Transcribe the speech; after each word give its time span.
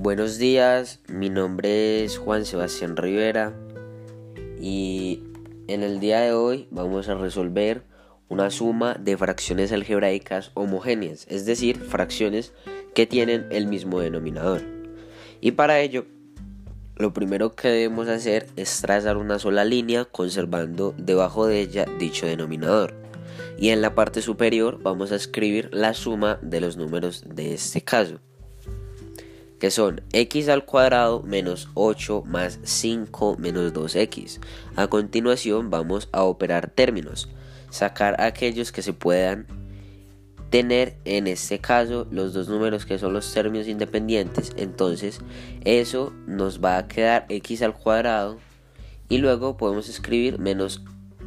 Buenos 0.00 0.38
días, 0.38 1.00
mi 1.08 1.28
nombre 1.28 2.04
es 2.04 2.18
Juan 2.18 2.44
Sebastián 2.44 2.96
Rivera 2.96 3.52
y 4.60 5.24
en 5.66 5.82
el 5.82 5.98
día 5.98 6.20
de 6.20 6.32
hoy 6.32 6.68
vamos 6.70 7.08
a 7.08 7.16
resolver 7.16 7.82
una 8.28 8.48
suma 8.50 8.94
de 8.94 9.16
fracciones 9.16 9.72
algebraicas 9.72 10.52
homogéneas, 10.54 11.26
es 11.28 11.46
decir, 11.46 11.80
fracciones 11.80 12.52
que 12.94 13.08
tienen 13.08 13.48
el 13.50 13.66
mismo 13.66 13.98
denominador. 13.98 14.62
Y 15.40 15.50
para 15.50 15.80
ello, 15.80 16.06
lo 16.94 17.12
primero 17.12 17.56
que 17.56 17.66
debemos 17.66 18.06
hacer 18.06 18.46
es 18.54 18.80
trazar 18.80 19.16
una 19.16 19.40
sola 19.40 19.64
línea 19.64 20.04
conservando 20.04 20.94
debajo 20.96 21.48
de 21.48 21.60
ella 21.60 21.86
dicho 21.98 22.24
denominador. 22.24 22.94
Y 23.58 23.70
en 23.70 23.82
la 23.82 23.96
parte 23.96 24.22
superior 24.22 24.80
vamos 24.80 25.10
a 25.10 25.16
escribir 25.16 25.70
la 25.72 25.92
suma 25.92 26.38
de 26.40 26.60
los 26.60 26.76
números 26.76 27.24
de 27.26 27.54
este 27.54 27.80
caso 27.80 28.20
que 29.58 29.70
son 29.70 30.02
x 30.12 30.48
al 30.48 30.64
cuadrado 30.64 31.22
menos 31.22 31.68
8 31.74 32.24
más 32.26 32.58
5 32.62 33.36
menos 33.38 33.72
2x. 33.72 34.40
A 34.76 34.86
continuación 34.88 35.70
vamos 35.70 36.08
a 36.12 36.22
operar 36.22 36.70
términos, 36.70 37.28
sacar 37.70 38.20
aquellos 38.20 38.72
que 38.72 38.82
se 38.82 38.92
puedan 38.92 39.46
tener 40.50 40.96
en 41.04 41.26
este 41.26 41.58
caso 41.58 42.06
los 42.10 42.32
dos 42.32 42.48
números 42.48 42.86
que 42.86 42.98
son 42.98 43.12
los 43.12 43.32
términos 43.32 43.68
independientes. 43.68 44.52
Entonces 44.56 45.20
eso 45.64 46.12
nos 46.26 46.62
va 46.62 46.78
a 46.78 46.88
quedar 46.88 47.26
x 47.28 47.62
al 47.62 47.74
cuadrado 47.74 48.38
y 49.08 49.18
luego 49.18 49.56
podemos 49.56 49.88
escribir 49.88 50.38
menos, 50.38 50.82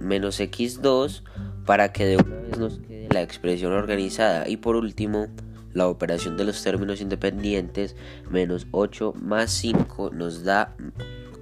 menos 0.00 0.40
x2 0.40 1.22
para 1.64 1.92
que 1.92 2.06
de 2.06 2.16
una 2.16 2.36
vez 2.36 2.58
nos 2.58 2.78
quede 2.78 3.08
la 3.10 3.22
expresión 3.22 3.72
organizada. 3.72 4.48
Y 4.48 4.56
por 4.56 4.76
último 4.76 5.28
la 5.76 5.88
operación 5.88 6.38
de 6.38 6.44
los 6.44 6.62
términos 6.62 7.02
independientes 7.02 7.96
menos 8.30 8.66
8 8.70 9.12
más 9.20 9.50
5 9.52 10.10
nos 10.10 10.42
da 10.42 10.74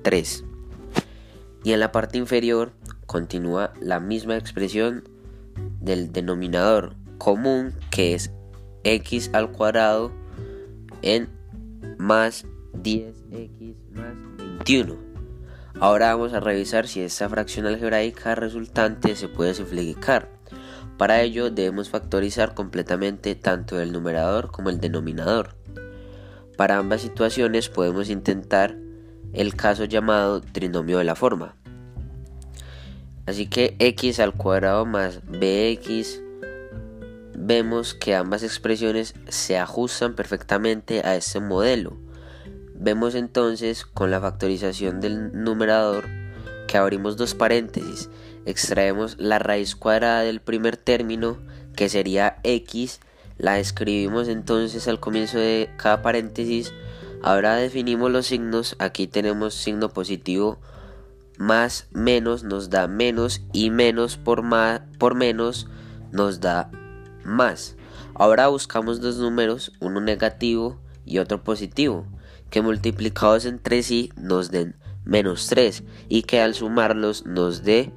3. 0.03 0.45
Y 1.63 1.73
en 1.73 1.81
la 1.81 1.93
parte 1.93 2.19
inferior 2.19 2.73
continúa 3.07 3.73
la 3.81 4.01
misma 4.01 4.37
expresión 4.37 5.09
del 5.81 6.13
denominador 6.13 6.97
común 7.19 7.75
que 7.93 8.15
es 8.15 8.33
x 8.83 9.31
al 9.33 9.53
cuadrado 9.53 10.11
en 11.03 11.29
más 11.97 12.45
10x 12.73 13.77
más 13.93 14.15
21. 14.37 14.97
Ahora 15.79 16.15
vamos 16.15 16.33
a 16.33 16.41
revisar 16.41 16.89
si 16.89 17.03
esta 17.03 17.29
fracción 17.29 17.67
algebraica 17.67 18.35
resultante 18.35 19.15
se 19.15 19.29
puede 19.29 19.55
simplificar. 19.55 20.34
Para 20.99 21.23
ello 21.23 21.51
debemos 21.51 21.89
factorizar 21.89 22.55
completamente 22.55 23.35
tanto 23.35 23.81
el 23.81 23.93
numerador 23.93 24.51
como 24.51 24.71
el 24.71 24.81
denominador. 24.81 25.57
Para 26.57 26.79
ambas 26.79 27.03
situaciones 27.03 27.69
podemos 27.69 28.11
intentar 28.11 28.77
el 29.33 29.57
caso 29.57 29.85
llamado 29.85 30.41
trinomio 30.41 30.99
de 30.99 31.05
la 31.05 31.17
forma. 31.17 31.57
Así 33.27 33.49
que 33.49 33.75
x 33.79 34.21
al 34.21 34.35
cuadrado 34.35 34.87
más 34.87 35.21
bx 35.27 36.21
vemos 37.37 37.95
que 37.95 38.15
ambas 38.15 38.43
expresiones 38.43 39.15
se 39.29 39.59
ajustan 39.59 40.15
perfectamente 40.15 41.01
a 41.01 41.17
este 41.17 41.41
modelo. 41.41 41.97
Vemos 42.75 43.15
entonces 43.17 43.85
con 43.85 44.11
la 44.11 44.21
factorización 44.21 45.01
del 45.01 45.33
numerador 45.33 46.05
que 46.69 46.79
abrimos 46.79 47.17
dos 47.17 47.35
paréntesis 47.35 48.09
extraemos 48.47 49.17
la 49.19 49.39
raíz 49.39 49.77
cuadrada 49.77 50.23
del 50.23 50.41
primer 50.41 50.77
término, 50.77 51.39
que 51.77 51.89
sería 51.89 52.39
x, 52.43 53.01
la 53.39 53.59
escribimos 53.59 54.29
entonces 54.29 54.87
al 54.89 55.01
comienzo 55.01 55.39
de 55.39 55.71
cada 55.77 56.03
paréntesis. 56.03 56.73
Ahora 57.23 57.57
definimos 57.57 58.11
los 58.11 58.27
signos, 58.27 58.77
aquí 58.79 59.07
tenemos 59.07 59.55
signo 59.55 59.89
positivo 59.89 60.59
más 61.39 61.89
menos 61.93 62.45
nos 62.45 62.71
da 62.71 62.87
menos 62.87 63.43
y 63.53 63.71
menos 63.71 64.17
por, 64.17 64.43
más, 64.43 64.83
por 64.99 65.15
menos 65.15 65.67
nos 66.13 66.41
da 66.41 66.71
más. 67.25 67.77
Ahora 68.15 68.49
buscamos 68.49 69.01
dos 69.01 69.17
números, 69.17 69.73
uno 69.81 70.01
negativo 70.01 70.79
y 71.05 71.19
otro 71.19 71.43
positivo, 71.43 72.07
que 72.51 72.63
multiplicados 72.63 73.47
entre 73.47 73.83
sí 73.83 74.13
nos 74.17 74.51
den 74.51 74.77
menos 75.05 75.49
3 75.49 75.83
y 76.09 76.23
que 76.23 76.41
al 76.41 76.55
sumarlos 76.55 77.27
nos 77.27 77.63
dé 77.63 77.93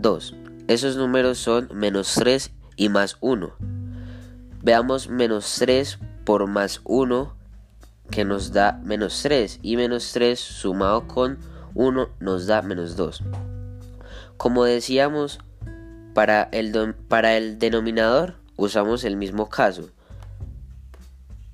2. 0.00 0.34
Esos 0.68 0.96
números 0.96 1.38
son 1.38 1.68
menos 1.74 2.14
3 2.14 2.50
y 2.76 2.88
más 2.88 3.16
1. 3.20 3.54
Veamos 4.62 5.08
menos 5.08 5.56
3 5.58 5.98
por 6.24 6.46
más 6.46 6.80
1 6.84 7.34
que 8.10 8.24
nos 8.24 8.52
da 8.52 8.80
menos 8.84 9.20
3 9.22 9.60
y 9.62 9.76
menos 9.76 10.12
3 10.12 10.38
sumado 10.38 11.06
con 11.06 11.38
1 11.74 12.08
nos 12.20 12.46
da 12.46 12.62
menos 12.62 12.96
2. 12.96 13.22
Como 14.36 14.64
decíamos, 14.64 15.40
para 16.14 16.48
el, 16.52 16.94
para 16.94 17.36
el 17.36 17.58
denominador 17.58 18.36
usamos 18.56 19.04
el 19.04 19.16
mismo 19.16 19.48
caso. 19.48 19.90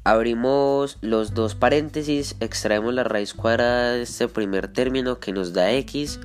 Abrimos 0.05 0.99
los 1.01 1.35
dos 1.35 1.57
paréntesis, 1.57 2.37
extraemos 2.39 2.95
la 2.95 3.03
raíz 3.03 3.35
cuadrada 3.35 3.93
de 3.95 4.03
este 4.03 4.29
primer 4.29 4.69
término 4.69 5.19
que 5.19 5.33
nos 5.33 5.53
da 5.53 5.73
x 5.73 6.21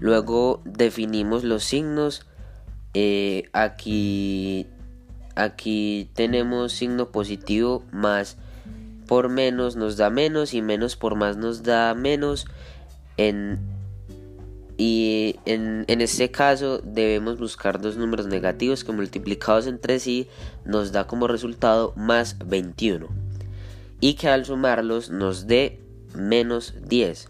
Luego 0.00 0.62
definimos 0.64 1.44
los 1.44 1.64
signos. 1.64 2.26
Eh, 2.94 3.48
aquí, 3.52 4.66
aquí 5.34 6.10
tenemos 6.14 6.72
signo 6.72 7.10
positivo 7.10 7.84
más 7.92 8.36
por 9.08 9.30
menos 9.30 9.74
nos 9.74 9.96
da 9.96 10.10
menos 10.10 10.54
y 10.54 10.62
menos 10.62 10.94
por 10.94 11.16
más 11.16 11.36
nos 11.36 11.64
da 11.64 11.94
menos. 11.94 12.46
En, 13.16 13.58
y 14.76 15.40
en, 15.46 15.84
en 15.88 16.00
este 16.00 16.30
caso 16.30 16.78
debemos 16.84 17.40
buscar 17.40 17.80
dos 17.80 17.96
números 17.96 18.26
negativos 18.26 18.84
que 18.84 18.92
multiplicados 18.92 19.66
entre 19.66 19.98
sí 19.98 20.28
nos 20.64 20.92
da 20.92 21.08
como 21.08 21.26
resultado 21.26 21.92
más 21.96 22.36
21. 22.46 23.08
Y 24.00 24.14
que 24.14 24.28
al 24.28 24.44
sumarlos 24.44 25.10
nos 25.10 25.48
dé 25.48 25.80
menos 26.14 26.74
10. 26.86 27.28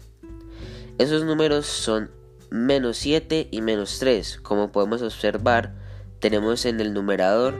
Esos 0.99 1.23
números 1.23 1.65
son 1.65 2.11
menos 2.51 2.97
7 2.97 3.47
y 3.51 3.61
menos 3.61 3.99
3. 3.99 4.39
Como 4.41 4.71
podemos 4.71 5.01
observar, 5.01 5.75
tenemos 6.19 6.65
en 6.65 6.79
el 6.79 6.93
numerador 6.93 7.59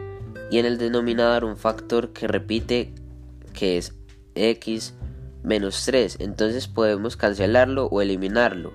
y 0.52 0.58
en 0.58 0.66
el 0.66 0.78
denominador 0.78 1.44
un 1.44 1.58
factor 1.58 2.12
que 2.12 2.28
repite 2.28 2.94
que 3.54 3.78
es 3.78 3.94
x 4.36 4.94
menos 5.44 5.84
3. 5.86 6.18
Entonces 6.20 6.68
podemos 6.68 7.18
cancelarlo 7.18 7.86
o 7.88 8.02
eliminarlo. 8.02 8.74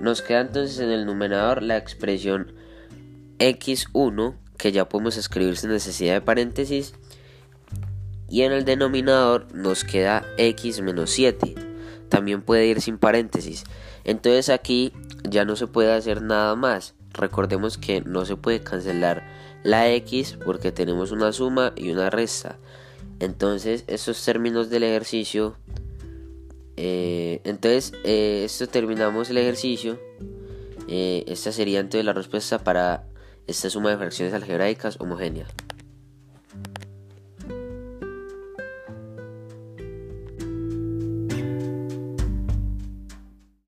Nos 0.00 0.22
queda 0.22 0.40
entonces 0.40 0.78
en 0.78 0.90
el 0.90 1.06
numerador 1.06 1.62
la 1.62 1.76
expresión 1.76 2.52
x1 3.38 4.34
que 4.56 4.72
ya 4.72 4.88
podemos 4.88 5.16
escribir 5.16 5.56
sin 5.56 5.70
necesidad 5.70 6.14
de 6.14 6.20
paréntesis. 6.20 6.94
Y 8.28 8.42
en 8.42 8.52
el 8.52 8.64
denominador 8.64 9.52
nos 9.54 9.84
queda 9.84 10.24
x 10.36 10.80
menos 10.80 11.10
7. 11.10 11.69
También 12.10 12.42
puede 12.42 12.66
ir 12.66 12.82
sin 12.82 12.98
paréntesis. 12.98 13.64
Entonces 14.04 14.50
aquí 14.50 14.92
ya 15.28 15.46
no 15.46 15.56
se 15.56 15.66
puede 15.66 15.94
hacer 15.94 16.20
nada 16.20 16.54
más. 16.56 16.94
Recordemos 17.14 17.78
que 17.78 18.02
no 18.02 18.26
se 18.26 18.36
puede 18.36 18.60
cancelar 18.60 19.26
la 19.62 19.90
x 19.92 20.38
porque 20.44 20.72
tenemos 20.72 21.12
una 21.12 21.32
suma 21.32 21.72
y 21.76 21.90
una 21.90 22.10
resta. 22.10 22.58
Entonces, 23.20 23.84
estos 23.86 24.24
términos 24.24 24.70
del 24.70 24.82
ejercicio. 24.82 25.56
Eh, 26.76 27.40
entonces, 27.44 27.92
eh, 28.04 28.42
esto 28.44 28.66
terminamos 28.66 29.30
el 29.30 29.38
ejercicio. 29.38 29.98
Eh, 30.88 31.24
esta 31.28 31.52
sería 31.52 31.80
entonces 31.80 32.04
la 32.04 32.14
respuesta 32.14 32.58
para 32.58 33.04
esta 33.46 33.68
suma 33.68 33.90
de 33.90 33.98
fracciones 33.98 34.34
algebraicas 34.34 34.98
homogéneas. 35.00 35.50